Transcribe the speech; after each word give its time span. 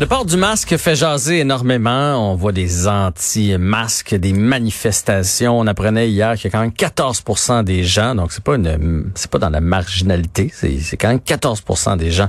Le 0.00 0.06
port 0.06 0.24
du 0.24 0.36
masque 0.36 0.76
fait 0.76 0.96
jaser 0.96 1.38
énormément. 1.38 2.32
On 2.32 2.34
voit 2.34 2.50
des 2.50 2.88
anti-masques, 2.88 4.16
des 4.16 4.32
manifestations. 4.32 5.56
On 5.56 5.68
apprenait 5.68 6.10
hier 6.10 6.34
qu'il 6.34 6.46
y 6.46 6.48
a 6.48 6.50
quand 6.50 6.62
même 6.62 6.70
14% 6.70 7.62
des 7.62 7.84
gens, 7.84 8.16
donc 8.16 8.32
c'est 8.32 8.42
pas 8.42 8.56
une, 8.56 9.12
c'est 9.14 9.30
pas 9.30 9.38
dans 9.38 9.50
la 9.50 9.60
marginalité, 9.60 10.52
c'est 10.52 10.96
quand 10.96 11.08
même 11.08 11.18
14% 11.18 11.96
des 11.96 12.10
gens 12.10 12.28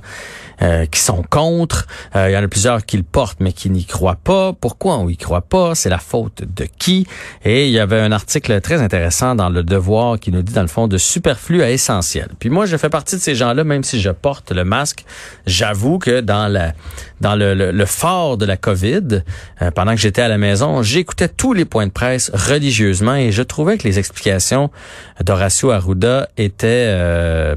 euh, 0.61 0.85
qui 0.85 0.99
sont 0.99 1.23
contre. 1.23 1.87
Euh, 2.15 2.29
il 2.29 2.33
y 2.33 2.37
en 2.37 2.43
a 2.43 2.47
plusieurs 2.47 2.85
qui 2.85 2.97
le 2.97 3.03
portent 3.03 3.39
mais 3.39 3.51
qui 3.51 3.71
n'y 3.71 3.83
croient 3.83 4.19
pas. 4.23 4.53
Pourquoi 4.53 4.99
on 4.99 5.09
y 5.09 5.17
croit 5.17 5.41
pas? 5.41 5.73
C'est 5.73 5.89
la 5.89 5.97
faute 5.97 6.43
de 6.43 6.65
qui? 6.77 7.07
Et 7.43 7.65
il 7.65 7.71
y 7.71 7.79
avait 7.79 7.99
un 7.99 8.11
article 8.11 8.61
très 8.61 8.79
intéressant 8.79 9.33
dans 9.33 9.49
le 9.49 9.63
Devoir 9.63 10.19
qui 10.19 10.31
nous 10.31 10.43
dit 10.43 10.53
dans 10.53 10.61
le 10.61 10.67
fond 10.67 10.87
de 10.87 10.99
superflu 10.99 11.63
à 11.63 11.71
essentiel. 11.71 12.29
Puis 12.37 12.49
moi, 12.49 12.67
je 12.67 12.77
fais 12.77 12.89
partie 12.89 13.15
de 13.15 13.21
ces 13.21 13.33
gens-là, 13.33 13.63
même 13.63 13.83
si 13.83 13.99
je 13.99 14.11
porte 14.11 14.51
le 14.51 14.63
masque. 14.63 15.03
J'avoue 15.47 15.97
que 15.97 16.21
dans 16.21 16.47
la 16.47 16.73
dans 17.21 17.35
le 17.35 17.54
le, 17.55 17.85
fort 17.85 18.37
de 18.37 18.45
la 18.45 18.57
COVID, 18.57 19.23
euh, 19.61 19.71
pendant 19.71 19.93
que 19.93 20.01
j'étais 20.01 20.21
à 20.21 20.27
la 20.27 20.37
maison, 20.37 20.81
j'écoutais 20.81 21.27
tous 21.27 21.53
les 21.53 21.65
points 21.65 21.87
de 21.87 21.91
presse 21.91 22.31
religieusement 22.33 23.15
et 23.15 23.31
je 23.31 23.41
trouvais 23.41 23.77
que 23.77 23.87
les 23.87 23.99
explications 23.99 24.69
d'Horacio 25.23 25.71
Arruda 25.71 26.29
étaient 26.37 26.87
euh, 26.89 27.55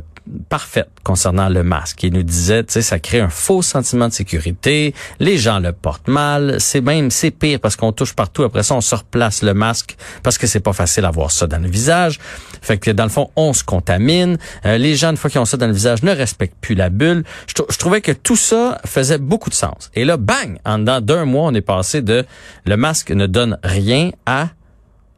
parfaites 0.48 0.90
concernant 1.02 1.48
le 1.48 1.62
masque. 1.62 2.02
Il 2.02 2.12
nous 2.12 2.22
disait, 2.22 2.64
tu 2.64 2.72
sais, 2.74 2.82
ça 2.82 2.98
crée 2.98 3.20
un 3.20 3.28
faux 3.28 3.62
sentiment 3.62 4.08
de 4.08 4.12
sécurité, 4.12 4.94
les 5.20 5.38
gens 5.38 5.58
le 5.58 5.72
portent 5.72 6.08
mal, 6.08 6.56
c'est 6.58 6.80
même, 6.80 7.10
c'est 7.10 7.30
pire 7.30 7.60
parce 7.60 7.76
qu'on 7.76 7.92
touche 7.92 8.14
partout. 8.14 8.42
Après 8.42 8.62
ça, 8.62 8.74
on 8.74 8.80
se 8.80 8.94
replace 8.94 9.42
le 9.42 9.54
masque 9.54 9.96
parce 10.22 10.38
que 10.38 10.46
c'est 10.46 10.60
pas 10.60 10.72
facile 10.72 11.02
d'avoir 11.02 11.30
ça 11.30 11.46
dans 11.46 11.62
le 11.62 11.68
visage. 11.68 12.18
Fait 12.60 12.78
que 12.78 12.90
dans 12.90 13.04
le 13.04 13.10
fond, 13.10 13.30
on 13.36 13.52
se 13.52 13.64
contamine. 13.64 14.38
Euh, 14.66 14.78
les 14.78 14.96
gens, 14.96 15.10
une 15.10 15.16
fois 15.16 15.30
qu'ils 15.30 15.40
ont 15.40 15.44
ça 15.44 15.56
dans 15.56 15.66
le 15.66 15.72
visage, 15.72 16.02
ne 16.02 16.12
respectent 16.12 16.58
plus 16.60 16.74
la 16.74 16.90
bulle. 16.90 17.24
Je, 17.46 17.62
je, 17.68 17.78
trouvais 17.78 18.00
que 18.00 18.12
tout 18.12 18.36
ça 18.36 18.80
faisait 18.84 19.18
beaucoup 19.18 19.50
de 19.50 19.54
sens. 19.54 19.90
Et 19.94 20.04
là, 20.04 20.16
bang, 20.16 20.58
en 20.64 20.78
dedans 20.78 21.00
d'un 21.00 21.24
mois, 21.24 21.44
on 21.44 21.54
est 21.54 21.60
passé 21.60 22.02
de 22.02 22.24
le 22.64 22.76
masque 22.76 23.10
ne 23.10 23.26
donne 23.26 23.58
rien 23.62 24.10
à 24.26 24.48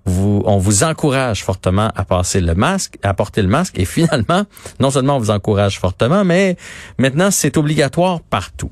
on 0.07 0.59
vous 0.59 0.85
encourage 0.85 1.45
fortement 1.45 1.91
à 1.95 2.05
passer 2.05 2.41
le 2.41 2.55
masque, 2.55 2.99
à 3.03 3.15
porter 3.15 3.43
le 3.43 3.49
masque, 3.49 3.79
et 3.79 3.85
finalement, 3.85 4.45
non 4.81 4.91
seulement 4.91 5.17
on 5.17 5.19
vous 5.19 5.31
encourage 5.31 5.79
fortement, 5.79 6.25
mais 6.25 6.57
maintenant 6.99 7.31
c'est 7.31 7.57
obligatoire 7.57 8.21
partout. 8.21 8.71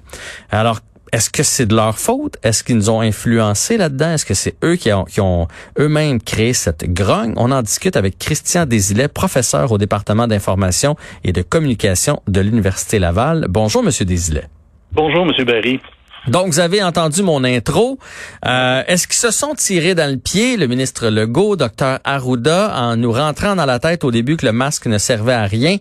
Alors, 0.51 0.81
est-ce 1.13 1.31
que 1.31 1.43
c'est 1.43 1.65
de 1.65 1.75
leur 1.75 1.99
faute? 1.99 2.37
Est-ce 2.43 2.63
qu'ils 2.63 2.77
nous 2.77 2.91
ont 2.91 3.01
influencé 3.01 3.79
là-dedans? 3.79 4.13
Est-ce 4.13 4.27
que 4.27 4.35
c'est 4.35 4.57
eux 4.63 4.77
qui 4.77 4.91
ont, 4.93 5.49
eux-mêmes 5.79 6.21
créé 6.21 6.53
cette 6.53 6.93
grogne? 6.93 7.33
On 7.37 7.51
en 7.51 7.63
discute 7.63 7.97
avec 7.97 8.19
Christian 8.19 8.67
Desilets, 8.67 9.09
professeur 9.09 9.73
au 9.73 9.79
département 9.79 10.27
d'information 10.27 10.97
et 11.25 11.33
de 11.33 11.41
communication 11.41 12.23
de 12.29 12.43
l'Université 12.43 12.99
Laval. 12.99 13.47
Bonjour, 13.49 13.83
Monsieur 13.83 14.05
Desilets. 14.05 14.49
Bonjour, 14.93 15.25
Monsieur 15.25 15.45
Barry. 15.45 15.81
Donc, 16.29 16.49
vous 16.49 16.61
avez 16.61 16.83
entendu 16.83 17.23
mon 17.23 17.43
intro. 17.43 17.99
Euh, 18.47 18.83
Est-ce 18.87 19.07
qu'ils 19.07 19.17
se 19.17 19.31
sont 19.31 19.55
tirés 19.55 19.95
dans 19.95 20.11
le 20.11 20.19
pied, 20.19 20.57
le 20.59 20.67
ministre 20.67 21.09
Legault, 21.09 21.57
docteur 21.57 22.01
Arruda, 22.05 22.71
en 22.77 22.97
nous 22.97 23.13
rentrant 23.13 23.57
dans 23.57 23.65
la 23.65 23.79
tête 23.79 24.05
au 24.05 24.11
début 24.11 24.37
que 24.37 24.45
le 24.45 24.53
masque 24.53 24.87
ne 24.87 24.99
servait 24.99 25.33
à 25.33 25.45
rien? 25.45 25.77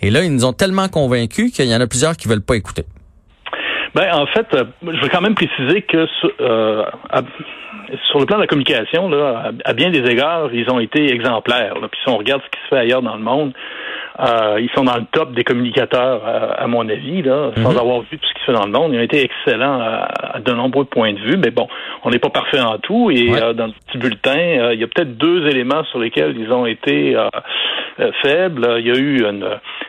Et 0.00 0.10
là, 0.10 0.24
ils 0.24 0.32
nous 0.32 0.46
ont 0.46 0.54
tellement 0.54 0.88
convaincus 0.88 1.52
qu'il 1.52 1.66
y 1.66 1.74
en 1.74 1.80
a 1.80 1.86
plusieurs 1.86 2.16
qui 2.16 2.28
veulent 2.28 2.44
pas 2.44 2.56
écouter. 2.56 2.84
Ben, 3.94 4.14
en 4.14 4.26
fait, 4.26 4.46
euh, 4.54 4.64
je 4.82 5.00
veux 5.02 5.08
quand 5.08 5.20
même 5.20 5.34
préciser 5.34 5.82
que 5.82 6.06
euh, 6.40 6.84
sur 8.08 8.20
le 8.20 8.26
plan 8.26 8.36
de 8.36 8.42
la 8.42 8.46
communication, 8.46 9.08
là, 9.08 9.52
à, 9.64 9.72
bien 9.72 9.90
des 9.90 10.08
égards, 10.08 10.48
ils 10.52 10.70
ont 10.70 10.80
été 10.80 11.12
exemplaires. 11.12 11.74
Puis 11.74 12.00
si 12.02 12.08
on 12.08 12.16
regarde 12.16 12.40
ce 12.42 12.50
qui 12.50 12.62
se 12.64 12.68
fait 12.68 12.80
ailleurs 12.80 13.02
dans 13.02 13.16
le 13.16 13.22
monde, 13.22 13.52
euh, 14.20 14.60
ils 14.60 14.70
sont 14.74 14.84
dans 14.84 14.96
le 14.96 15.06
top 15.12 15.32
des 15.32 15.44
communicateurs, 15.44 16.22
à, 16.26 16.66
mon 16.66 16.86
avis, 16.88 17.22
là, 17.22 17.52
sans 17.56 17.72
mhm. 17.72 17.78
avoir 17.78 18.00
vu 18.02 18.18
tout 18.18 18.26
ce 18.28 18.34
qui 18.34 18.40
se 18.40 18.46
fait 18.46 18.52
dans 18.52 18.66
le 18.66 18.72
monde. 18.72 18.92
Ils 18.92 18.98
ont 18.98 19.02
été 19.02 19.22
excellents 19.22 19.80
à, 19.80 20.40
de 20.40 20.52
nombreux 20.52 20.84
points 20.84 21.12
de 21.12 21.20
vue, 21.20 21.38
mais 21.38 21.50
bon, 21.50 21.68
on 22.04 22.10
n'est 22.10 22.18
pas 22.18 22.28
parfait 22.28 22.60
en 22.60 22.78
tout. 22.78 23.10
Et 23.10 23.30
euh, 23.30 23.54
dans 23.54 23.66
le 23.66 23.72
petit 23.72 23.98
bulletin, 23.98 24.38
euh, 24.38 24.74
il 24.74 24.80
y 24.80 24.84
a 24.84 24.86
peut-être 24.86 25.16
deux 25.16 25.46
éléments 25.46 25.84
sur 25.84 25.98
lesquels 25.98 26.36
ils 26.38 26.52
ont 26.52 26.66
été 26.66 27.16
faibles. 28.22 28.76
Il 28.78 28.86
y 28.86 28.90
a 28.90 28.96
eu 28.96 29.24
une 29.24 29.46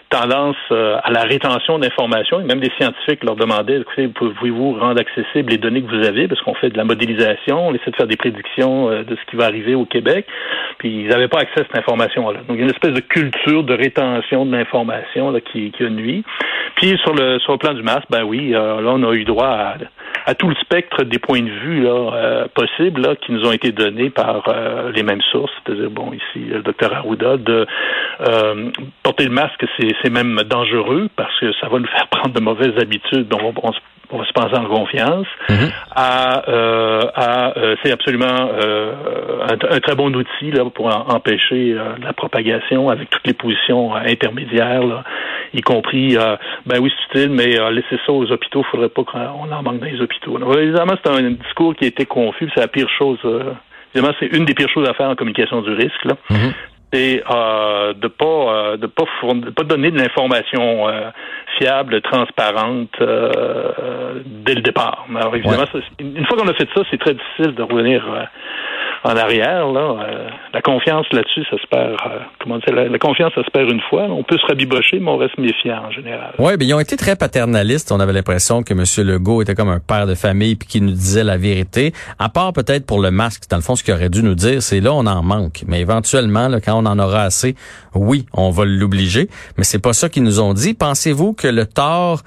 tendance 0.09 0.57
à 0.69 1.11
la 1.11 1.22
rétention 1.22 1.79
d'informations. 1.79 2.39
Et 2.39 2.44
même 2.44 2.59
des 2.59 2.72
scientifiques 2.77 3.23
leur 3.23 3.35
demandaient, 3.35 3.79
écoutez, 3.79 4.07
pouvez-vous 4.07 4.73
rendre 4.73 5.00
accessibles 5.00 5.51
les 5.51 5.57
données 5.57 5.81
que 5.81 5.89
vous 5.89 6.06
avez, 6.06 6.27
parce 6.27 6.41
qu'on 6.41 6.53
fait 6.56 6.69
de 6.69 6.77
la 6.77 6.83
modélisation, 6.83 7.67
on 7.67 7.73
essaie 7.73 7.91
de 7.91 7.95
faire 7.95 8.07
des 8.07 8.17
prédictions 8.17 8.89
de 8.89 9.16
ce 9.16 9.29
qui 9.29 9.35
va 9.35 9.45
arriver 9.45 9.75
au 9.75 9.85
Québec. 9.85 10.25
Puis 10.77 11.01
ils 11.01 11.07
n'avaient 11.07 11.27
pas 11.27 11.39
accès 11.39 11.61
à 11.61 11.63
cette 11.63 11.77
information-là. 11.77 12.39
Donc 12.47 12.51
il 12.51 12.57
y 12.57 12.61
a 12.61 12.63
une 12.63 12.69
espèce 12.69 12.93
de 12.93 12.99
culture 12.99 13.63
de 13.63 13.73
rétention 13.73 14.45
de 14.45 14.55
l'information 14.55 15.33
qui, 15.51 15.71
qui 15.71 15.83
a 15.83 15.89
nuit. 15.89 16.23
Puis 16.75 16.97
sur 17.03 17.13
le 17.13 17.39
sur 17.39 17.53
le 17.53 17.57
plan 17.57 17.73
du 17.73 17.83
masque, 17.83 18.07
ben 18.09 18.23
oui, 18.23 18.53
euh, 18.53 18.81
là 18.81 18.91
on 18.93 19.03
a 19.03 19.13
eu 19.13 19.23
droit 19.23 19.47
à, 19.47 19.75
à, 20.25 20.35
tout 20.35 20.49
le 20.49 20.55
spectre 20.55 21.03
des 21.03 21.19
points 21.19 21.41
de 21.41 21.49
vue 21.49 21.83
là, 21.83 22.13
euh, 22.13 22.47
possibles 22.53 23.01
là, 23.01 23.15
qui 23.15 23.31
nous 23.31 23.45
ont 23.45 23.51
été 23.51 23.71
donnés 23.71 24.09
par 24.09 24.43
euh, 24.47 24.91
les 24.91 25.03
mêmes 25.03 25.21
sources, 25.31 25.51
c'est-à-dire 25.63 25.89
bon 25.89 26.11
ici 26.13 26.45
le 26.45 26.61
docteur 26.61 26.93
Arruda 26.93 27.38
de 27.38 27.65
porter 29.03 29.25
le 29.25 29.31
masque, 29.31 29.65
c'est 29.79 30.09
même 30.09 30.41
dangereux 30.47 31.09
parce 31.15 31.38
que 31.39 31.51
ça 31.53 31.67
va 31.67 31.79
nous 31.79 31.88
faire 31.95 32.07
prendre 32.07 32.33
de 32.33 32.39
mauvaises 32.39 32.77
habitudes. 32.79 33.27
Donc 33.27 33.41
on, 33.43 33.53
on, 33.63 33.71
on 34.11 34.17
va 34.17 34.25
se 34.25 34.33
penser 34.33 34.55
en 34.55 34.66
confiance, 34.66 35.27
mm-hmm. 35.49 35.72
à, 35.95 36.49
euh, 36.49 37.01
à 37.16 37.57
euh, 37.57 37.75
c'est 37.83 37.91
absolument 37.91 38.49
euh, 38.61 38.94
un, 39.49 39.79
très 39.79 39.95
bon 39.95 40.13
outil 40.16 40.51
là, 40.51 40.66
pour 40.69 40.88
empêcher 41.13 41.75
la 42.01 42.13
propagation 42.13 42.89
avec 42.89 43.09
toutes 43.09 43.25
les 43.25 43.33
positions 43.33 43.95
intermédiaires, 43.95 44.83
là, 44.83 45.03
y 45.53 45.61
compris, 45.61 46.17
ben 46.66 46.79
oui, 46.79 46.91
c'est 47.11 47.19
utile, 47.19 47.33
mais 47.35 47.57
laisser 47.71 48.00
ça 48.05 48.11
aux 48.11 48.31
hôpitaux, 48.31 48.63
il 48.66 48.71
faudrait 48.71 48.89
pas 48.89 49.03
qu'on 49.03 49.51
en 49.51 49.63
manque 49.63 49.79
dans 49.79 49.85
les 49.85 50.01
hôpitaux. 50.01 50.38
évidemment, 50.57 50.94
c'est 51.03 51.11
un 51.11 51.31
discours 51.31 51.75
qui 51.75 51.85
a 51.85 51.88
été 51.88 52.05
confus, 52.05 52.50
c'est 52.53 52.61
la 52.61 52.67
pire 52.67 52.89
chose. 52.97 53.19
évidemment, 53.94 54.13
c'est 54.19 54.27
une 54.27 54.45
des 54.45 54.53
pires 54.53 54.69
choses 54.69 54.88
à 54.88 54.94
faire 54.94 55.09
en 55.09 55.16
communication 55.16 55.61
du 55.61 55.71
risque. 55.71 56.05
Là. 56.05 56.13
Mm-hmm 56.29 56.70
c'est 56.91 57.24
euh, 57.29 57.94
de 57.94 58.07
pas 58.07 58.25
euh, 58.25 58.78
de 58.78 58.88
pas 58.88 59.03
de 59.34 59.50
pas 59.50 59.63
donner 59.63 59.91
de 59.91 59.97
l'information 59.97 60.88
euh, 60.88 61.09
fiable, 61.57 62.02
transparente 62.02 62.90
euh, 63.02 64.22
dès 64.25 64.56
le 64.56 64.62
départ. 64.62 65.06
Alors 65.16 65.35
évidemment, 65.35 65.63
une 66.00 66.25
fois 66.25 66.38
qu'on 66.38 66.47
a 66.47 66.53
fait 66.53 66.68
ça, 66.75 66.81
c'est 66.90 67.00
très 67.00 67.13
difficile 67.13 67.56
de 67.56 67.63
revenir 67.63 68.03
en 69.03 69.16
arrière. 69.16 69.67
Là, 69.67 69.79
euh, 69.79 70.29
la 70.53 70.62
confiance 70.62 71.06
là-dessus, 71.12 71.44
ça 71.50 71.57
se 71.57 71.67
perd. 71.67 71.94
Euh, 71.94 72.19
comment 72.39 72.57
dire 72.59 72.75
la, 72.75 73.00
confiance, 73.00 73.34
ça 73.34 73.44
se 73.44 73.50
perd 73.50 73.69
une 73.69 73.81
fois. 73.89 74.03
On 74.03 74.23
peut 74.23 74.38
se 74.38 74.45
rabibocher, 74.45 75.00
mais 75.00 75.09
on 75.09 75.17
reste 75.17 75.38
méfiant 75.38 75.85
en 75.88 75.91
général. 75.91 76.34
Oui, 76.38 76.53
mais 76.59 76.66
ils 76.66 76.73
ont 76.73 76.79
été 76.79 76.97
très 76.97 77.16
paternalistes. 77.16 77.91
On 77.91 78.00
avait 78.00 78.13
l'impression 78.13 78.63
que 78.63 78.73
M. 78.73 78.84
Legault 79.07 79.41
était 79.41 79.56
comme 79.56 79.69
un 79.69 79.79
père 79.79 80.07
de 80.07 80.16
famille 80.16 80.56
puis 80.56 80.67
qu'il 80.67 80.85
nous 80.85 80.91
disait 80.91 81.23
la 81.23 81.38
vérité. 81.38 81.94
À 82.19 82.29
part 82.29 82.53
peut-être 82.53 82.85
pour 82.85 83.01
le 83.01 83.12
masque, 83.12 83.44
dans 83.50 83.57
le 83.57 83.63
fond, 83.63 83.75
ce 83.75 83.84
qu'il 83.84 83.94
aurait 83.94 84.09
dû 84.09 84.23
nous 84.23 84.35
dire, 84.35 84.62
c'est 84.62 84.79
là 84.79 84.94
on 84.94 85.06
en 85.06 85.23
manque. 85.23 85.63
Mais 85.68 85.81
éventuellement, 85.81 86.47
là, 86.47 86.59
quand 86.62 86.75
on 86.75 86.85
en 86.85 87.00
aura 87.00 87.23
assez, 87.23 87.56
oui, 87.95 88.25
on 88.33 88.51
va 88.51 88.66
l'obliger. 88.66 89.29
Mais 89.57 89.63
c'est 89.63 89.81
pas 89.81 89.94
ça 89.94 90.09
qu'ils 90.09 90.23
nous 90.23 90.39
ont 90.39 90.53
dit. 90.53 90.73
Pensez-vous 90.73 91.33
que 91.33 91.47
le 91.47 91.66
tort 91.66 92.22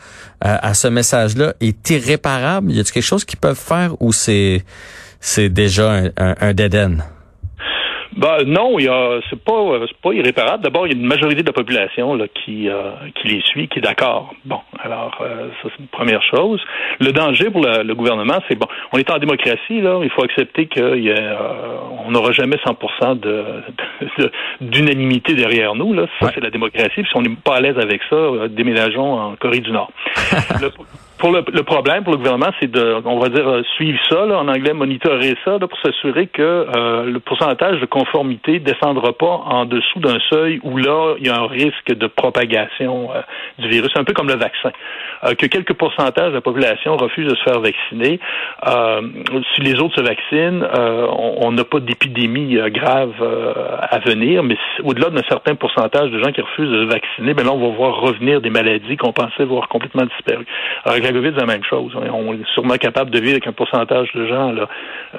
euh, 0.45 0.57
à 0.61 0.75
ce 0.75 0.89
message-là 0.89 1.55
est 1.61 1.91
irréparable? 1.91 2.73
Y 2.73 2.81
a-t-il 2.81 2.93
quelque 2.93 3.03
chose 3.03 3.25
qu'ils 3.25 3.39
peuvent 3.39 3.59
faire 3.59 3.93
ou 4.01 4.13
c'est 4.13 4.65
c'est 5.25 5.49
déjà 5.49 5.91
un, 5.91 6.05
un, 6.19 6.35
un 6.39 6.53
dead 6.53 6.75
end? 6.77 6.97
Ben, 8.17 8.45
non, 8.47 8.79
il 8.79 8.85
y 8.85 8.89
a, 8.89 9.19
c'est 9.29 9.43
pas, 9.43 9.81
c'est 9.89 9.97
pas 9.97 10.13
irréparable. 10.13 10.63
D'abord, 10.63 10.87
il 10.87 10.93
y 10.93 10.97
a 10.97 10.99
une 11.01 11.07
majorité 11.07 11.43
de 11.43 11.47
la 11.47 11.53
population 11.53 12.15
là, 12.15 12.27
qui, 12.29 12.69
euh, 12.69 12.93
qui 13.17 13.29
les 13.29 13.41
suit, 13.43 13.67
qui 13.67 13.81
est 13.81 13.83
d'accord. 13.83 14.35
Bon, 14.45 14.61
alors 14.79 15.19
euh, 15.21 15.49
ça 15.63 15.69
c'est 15.71 15.83
une 15.83 15.89
première 15.89 16.23
chose. 16.23 16.61
Le 17.01 17.11
danger 17.11 17.51
pour 17.51 17.63
le, 17.63 17.93
gouvernement, 17.95 18.39
c'est 18.49 18.55
bon, 18.55 18.67
on 18.93 18.99
est 18.99 19.11
en 19.11 19.19
démocratie 19.19 19.81
là, 19.81 19.99
il 20.03 20.11
faut 20.11 20.23
accepter 20.23 20.67
qu'on 20.67 20.81
euh, 20.81 21.77
on 22.07 22.13
n'aura 22.13 22.31
jamais 22.31 22.57
100% 22.57 23.19
de, 23.21 23.45
d'unanimité 24.61 25.35
derrière 25.35 25.75
nous 25.75 25.93
là. 25.93 26.07
Ça 26.21 26.31
c'est 26.35 26.43
la 26.43 26.51
démocratie. 26.51 27.03
Puis 27.03 27.07
si 27.09 27.17
on 27.17 27.23
n'est 27.23 27.35
pas 27.35 27.57
à 27.57 27.61
l'aise 27.61 27.79
avec 27.79 28.01
ça, 28.09 28.17
déménageons 28.49 29.15
en 29.19 29.37
Corée 29.37 29.61
du 29.61 29.73
Nord. 29.73 29.91
pour 31.25 31.33
le, 31.33 31.63
problème 31.63 32.05
pour 32.05 32.13
le 32.13 32.19
gouvernement, 32.19 32.51
c'est 32.61 32.71
de, 32.71 33.01
on 33.03 33.19
va 33.19 33.31
dire, 33.31 33.47
suivre 33.77 33.99
ça, 34.11 34.27
là, 34.27 34.41
en 34.41 34.47
anglais, 34.47 34.75
monitorer 34.75 35.35
ça, 35.43 35.53
là, 35.53 35.67
pour 35.67 35.79
s'assurer 35.81 36.27
que 36.27 36.43
euh, 36.43 37.05
le 37.05 37.19
pourcentage 37.19 37.81
de 37.81 37.87
conformité 37.87 38.59
descendra 38.59 39.15
pas 39.15 39.41
en 39.47 39.65
dessous 39.65 40.01
d'un 40.01 40.19
seuil 40.29 40.61
où 40.65 40.77
là, 40.77 41.15
il 41.19 41.27
y 41.27 41.31
a 41.31 41.41
un 41.41 41.47
risque 41.47 41.95
de 41.95 42.07
propagation 42.09 43.09
euh, 43.15 43.23
du 43.59 43.71
virus, 43.71 43.91
un 43.95 44.05
peu 44.05 44.13
comme 44.13 44.29
le 44.29 44.37
vaccin. 44.37 44.71
Euh, 45.25 45.35
que 45.35 45.47
quelques 45.47 45.73
pourcentages 45.73 46.29
de 46.29 46.35
la 46.35 46.43
population 46.43 46.95
refusent 46.99 47.31
de 47.31 47.37
se 47.37 47.43
faire 47.43 47.61
vacciner. 47.61 48.21
si 49.55 49.63
les 49.63 49.81
autres 49.81 49.97
se 49.97 50.03
vaccinent, 50.03 50.63
on 50.77 51.53
n'a 51.53 51.65
pas 51.65 51.81
d'épidémie 51.81 52.59
grave 52.67 53.15
à 53.81 53.99
venir, 54.01 54.43
mais 54.43 54.59
au-delà 54.83 55.09
d'un 55.09 55.23
certain 55.27 55.55
pourcentage 55.55 56.11
de 56.11 56.23
gens 56.23 56.33
qui 56.33 56.43
refusent 56.43 56.71
de 56.71 56.85
se 56.85 56.93
vacciner, 56.93 57.33
ben 57.33 57.47
là, 57.47 57.53
on 57.55 57.71
va 57.71 57.75
voir 57.75 58.01
revenir 58.01 58.43
des 58.43 58.51
maladies 58.51 58.99
qu'on 58.99 59.13
pensait 59.13 59.45
voir 59.45 59.69
complètement 59.69 60.05
disparues. 60.05 60.47
Le 61.14 61.14
COVID, 61.15 61.33
c'est 61.35 61.41
la 61.41 61.47
même 61.47 61.65
chose. 61.65 61.93
On 61.97 62.35
est 62.35 62.47
sûrement 62.55 62.77
capable 62.77 63.11
de 63.11 63.19
vivre 63.19 63.33
avec 63.33 63.47
un 63.47 63.53
pourcentage 63.53 64.09
de 64.15 64.27
gens 64.27 64.53
là, 64.53 64.69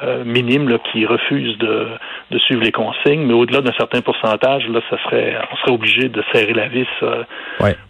euh, 0.03 0.23
minime 0.23 0.69
là, 0.69 0.77
qui 0.91 1.05
refusent 1.05 1.57
de, 1.57 1.87
de 2.31 2.39
suivre 2.39 2.63
les 2.63 2.71
consignes, 2.71 3.25
mais 3.25 3.33
au-delà 3.33 3.61
d'un 3.61 3.73
certain 3.73 4.01
pourcentage, 4.01 4.67
là, 4.67 4.79
ça 4.89 4.97
serait, 5.03 5.35
on 5.51 5.55
serait 5.57 5.71
obligé 5.71 6.09
de 6.09 6.23
serrer 6.33 6.53
la 6.53 6.67
vis 6.67 6.87
euh, 7.03 7.23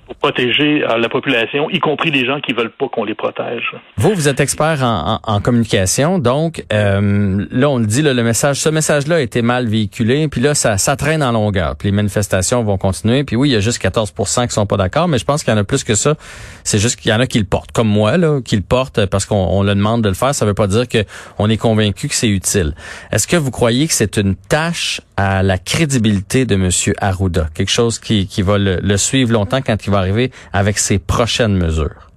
pour 0.05 0.15
protéger 0.15 0.83
euh, 0.83 0.97
la 0.97 1.09
population, 1.09 1.69
y 1.69 1.79
compris 1.79 2.11
les 2.11 2.25
gens 2.25 2.41
qui 2.41 2.53
veulent 2.53 2.71
pas 2.71 2.87
qu'on 2.89 3.05
les 3.05 3.15
protège. 3.15 3.71
Vous, 3.97 4.13
vous 4.13 4.27
êtes 4.27 4.39
expert 4.39 4.83
en, 4.83 5.19
en, 5.23 5.41
communication, 5.41 6.19
donc 6.19 6.65
euh, 6.73 7.45
là, 7.49 7.69
on 7.69 7.79
le 7.79 7.85
dit, 7.85 8.01
le 8.01 8.13
message, 8.23 8.57
ce 8.57 8.69
message-là 8.69 9.15
a 9.15 9.19
été 9.19 9.41
mal 9.41 9.67
véhiculé, 9.67 10.27
puis 10.27 10.41
là, 10.41 10.53
ça, 10.53 10.77
ça 10.77 10.95
traîne 10.95 11.23
en 11.23 11.31
longueur, 11.31 11.75
puis 11.77 11.89
les 11.89 11.95
manifestations 11.95 12.63
vont 12.63 12.77
continuer, 12.77 13.23
puis 13.23 13.35
oui, 13.35 13.49
il 13.49 13.53
y 13.53 13.55
a 13.55 13.61
juste 13.61 13.81
14% 13.81 14.47
qui 14.47 14.53
sont 14.53 14.65
pas 14.65 14.77
d'accord, 14.77 15.07
mais 15.07 15.17
je 15.17 15.25
pense 15.25 15.43
qu'il 15.43 15.53
y 15.53 15.55
en 15.55 15.59
a 15.59 15.63
plus 15.63 15.83
que 15.83 15.95
ça. 15.95 16.15
C'est 16.63 16.79
juste 16.79 16.99
qu'il 16.99 17.11
y 17.11 17.13
en 17.13 17.19
a 17.19 17.27
qui 17.27 17.39
le 17.39 17.45
portent, 17.45 17.71
comme 17.71 17.84
moi, 17.85 18.17
là, 18.17 18.41
qui 18.41 18.55
le 18.55 18.61
portent 18.61 19.05
parce 19.05 19.25
qu'on 19.25 19.35
on 19.35 19.63
le 19.63 19.73
demande 19.75 20.03
de 20.03 20.09
le 20.09 20.15
faire. 20.15 20.33
Ça 20.33 20.45
veut 20.45 20.53
pas 20.53 20.67
dire 20.67 20.87
que 20.87 20.99
on 21.37 21.49
est 21.49 21.57
convaincu 21.57 22.07
que 22.07 22.15
c'est 22.15 22.29
utile. 22.29 22.73
Est-ce 23.11 23.27
que 23.27 23.37
vous 23.37 23.51
croyez 23.51 23.87
que 23.87 23.93
c'est 23.93 24.17
une 24.17 24.35
tâche 24.35 25.01
à 25.17 25.43
la 25.43 25.57
crédibilité 25.57 26.45
de 26.45 26.55
Monsieur 26.55 26.93
Arruda, 26.99 27.47
quelque 27.53 27.71
chose 27.71 27.99
qui, 27.99 28.27
qui 28.27 28.41
va 28.41 28.57
le, 28.57 28.97
suivre 28.97 29.31
longtemps 29.33 29.61
quand 29.61 29.85
il 29.85 29.91
va 29.91 29.99
arriver 29.99 30.31
avec 30.53 30.77
ses 30.77 30.99
prochaines 30.99 31.55
mesures? 31.55 32.09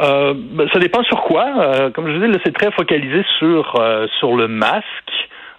Euh, 0.00 0.34
ben, 0.36 0.68
ça 0.72 0.78
dépend 0.78 1.02
sur 1.02 1.22
quoi. 1.22 1.46
Euh, 1.58 1.90
comme 1.90 2.06
je 2.06 2.24
dis, 2.24 2.38
c'est 2.44 2.54
très 2.54 2.70
focalisé 2.70 3.24
sur 3.38 3.80
euh, 3.80 4.06
sur 4.18 4.36
le 4.36 4.46
masque. 4.46 4.86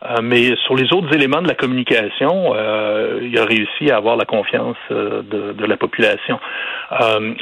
Euh, 0.05 0.21
mais 0.21 0.55
sur 0.65 0.75
les 0.75 0.93
autres 0.93 1.13
éléments 1.13 1.41
de 1.41 1.47
la 1.47 1.55
communication, 1.55 2.53
euh, 2.55 3.19
il 3.21 3.37
a 3.37 3.43
réussi 3.43 3.91
à 3.91 3.97
avoir 3.97 4.15
la 4.15 4.23
confiance 4.23 4.77
euh, 4.91 5.21
de, 5.23 5.51
de, 5.51 5.65
la 5.65 5.75
population. 5.75 6.39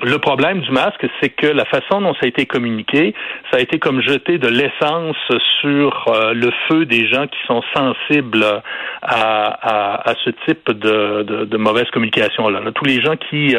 le 0.04 0.18
problème 0.18 0.62
du 0.62 0.71
masque, 0.71 1.06
c'est 1.21 1.30
que 1.30 1.48
la 1.48 1.65
façon 1.65 2.01
dont 2.01 2.13
ça 2.15 2.21
a 2.24 2.27
été 2.27 2.45
communiqué, 2.45 3.13
ça 3.51 3.57
a 3.57 3.62
été 3.62 3.80
comme 3.80 4.01
jeter 4.01 4.39
de 4.39 4.48
l'essence 4.48 5.15
sur 5.62 6.12
le 6.33 6.50
feu 6.68 6.86
des 6.86 7.07
gens 7.07 7.27
qui 7.27 7.39
sont 7.48 7.62
sensibles 7.75 8.44
à, 8.44 8.62
à, 9.01 10.09
à 10.09 10.15
ce 10.25 10.31
type 10.45 10.71
de, 10.71 11.24
de, 11.24 11.45
de 11.45 11.57
mauvaise 11.57 11.89
communication-là. 11.92 12.59
Tous 12.74 12.86
les 12.86 13.01
gens 13.01 13.15
qui, 13.15 13.56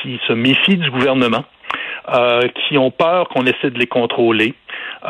qui 0.00 0.20
se 0.28 0.32
méfient 0.32 0.76
du 0.76 0.90
gouvernement, 0.90 1.44
qui 2.68 2.78
ont 2.78 2.90
peur 2.90 3.28
qu'on 3.28 3.46
essaie 3.46 3.70
de 3.70 3.78
les 3.78 3.88
contrôler, 3.88 4.54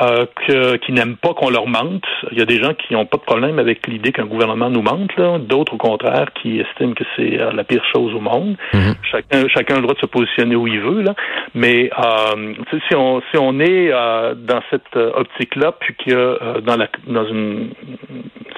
euh, 0.01 0.27
que, 0.47 0.77
qui 0.77 0.93
n'aiment 0.93 1.17
pas 1.17 1.35
qu'on 1.35 1.51
leur 1.51 1.67
mente. 1.67 2.05
Il 2.33 2.39
y 2.39 2.43
a 2.43 2.45
des 2.45 2.63
gens 2.63 2.75
qui 2.75 2.95
n'ont 2.95 3.07
pas 3.07 3.17
de 3.17 3.23
problème 3.23 3.59
avec 3.59 3.87
l'idée 3.87 4.13
qu'un 4.13 4.27
gouvernement 4.27 4.71
nous 4.71 4.83
mente, 4.83 5.13
d'autres 5.47 5.75
au 5.75 5.79
contraire 5.79 6.27
qui 6.35 6.61
estiment 6.61 6.95
que 6.95 7.05
c'est 7.17 7.41
euh, 7.41 7.53
la 7.53 7.65
pire 7.65 7.85
chose 7.93 8.15
au 8.15 8.21
monde. 8.21 8.57
Mhm. 8.73 8.95
Chacun, 9.11 9.49
chacun 9.49 9.75
a 9.75 9.77
le 9.77 9.83
droit 9.83 9.95
de 9.95 10.01
se 10.01 10.07
positionner 10.07 10.57
où 10.57 10.67
il 10.67 10.81
veut, 10.81 11.03
là. 11.03 11.15
mais 11.55 11.91
euh, 11.99 12.55
si 12.89 12.95
on 12.95 13.21
si 13.31 13.39
on 13.39 13.61
est 13.61 13.91
euh, 13.93 14.35
dans 14.35 14.61
cette 14.71 14.97
optique-là, 14.97 15.73
puis 15.73 15.95
que 15.95 16.61
dans 16.61 16.77
la 16.77 16.89
dans 17.07 17.27
une 17.27 17.71